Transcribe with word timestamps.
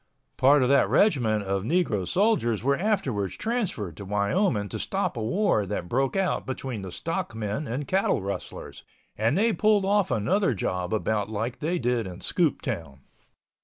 Part 0.35 0.63
of 0.63 0.69
that 0.69 0.89
regiment 0.89 1.43
of 1.43 1.61
negro 1.61 2.07
soldiers 2.07 2.63
were 2.63 2.75
afterwards 2.75 3.37
transferred 3.37 3.95
to 3.97 4.05
Wyoming 4.05 4.67
to 4.69 4.79
stop 4.79 5.15
a 5.15 5.21
war 5.21 5.63
that 5.67 5.87
broke 5.87 6.15
out 6.15 6.43
between 6.47 6.81
the 6.81 6.91
stock 6.91 7.35
men 7.35 7.67
and 7.67 7.87
cattle 7.87 8.19
rustlers, 8.19 8.83
and 9.15 9.37
they 9.37 9.53
pulled 9.53 9.85
off 9.85 10.09
another 10.09 10.55
job 10.55 10.91
about 10.91 11.29
like 11.29 11.59
they 11.59 11.77
did 11.77 12.07
in 12.07 12.19
Scooptown. 12.21 13.01